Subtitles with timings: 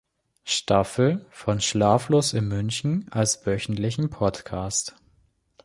[0.45, 4.95] Staffel von „Schlaflos in München“ als wöchentlichen Podcast.